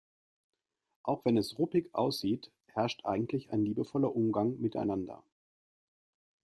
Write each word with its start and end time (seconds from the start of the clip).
Auch 1.03 1.25
wenn 1.25 1.37
es 1.37 1.59
ruppig 1.59 1.93
aussieht, 1.93 2.51
herrscht 2.73 3.05
eigentlich 3.05 3.51
ein 3.51 3.63
liebevoller 3.63 4.15
Umgang 4.15 4.59
miteinander. 4.59 5.21